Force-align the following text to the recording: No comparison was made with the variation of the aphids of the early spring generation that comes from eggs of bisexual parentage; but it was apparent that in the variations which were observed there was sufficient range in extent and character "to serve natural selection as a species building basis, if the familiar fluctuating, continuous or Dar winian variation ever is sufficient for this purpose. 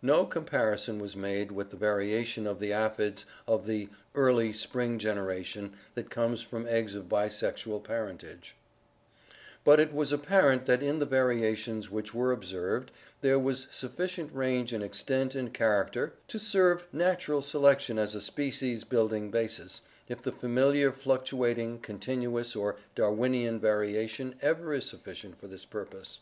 No 0.00 0.24
comparison 0.24 1.00
was 1.00 1.16
made 1.16 1.50
with 1.50 1.70
the 1.70 1.76
variation 1.76 2.46
of 2.46 2.60
the 2.60 2.70
aphids 2.70 3.26
of 3.48 3.66
the 3.66 3.88
early 4.14 4.52
spring 4.52 4.96
generation 4.96 5.72
that 5.94 6.08
comes 6.08 6.40
from 6.40 6.68
eggs 6.68 6.94
of 6.94 7.08
bisexual 7.08 7.82
parentage; 7.82 8.54
but 9.64 9.80
it 9.80 9.92
was 9.92 10.12
apparent 10.12 10.66
that 10.66 10.84
in 10.84 11.00
the 11.00 11.04
variations 11.04 11.90
which 11.90 12.14
were 12.14 12.30
observed 12.30 12.92
there 13.22 13.40
was 13.40 13.66
sufficient 13.72 14.32
range 14.32 14.72
in 14.72 14.82
extent 14.82 15.34
and 15.34 15.52
character 15.52 16.12
"to 16.28 16.38
serve 16.38 16.86
natural 16.92 17.42
selection 17.42 17.98
as 17.98 18.14
a 18.14 18.20
species 18.20 18.84
building 18.84 19.32
basis, 19.32 19.82
if 20.06 20.22
the 20.22 20.30
familiar 20.30 20.92
fluctuating, 20.92 21.80
continuous 21.80 22.54
or 22.54 22.76
Dar 22.94 23.10
winian 23.10 23.58
variation 23.58 24.36
ever 24.42 24.72
is 24.74 24.86
sufficient 24.86 25.40
for 25.40 25.48
this 25.48 25.64
purpose. 25.64 26.20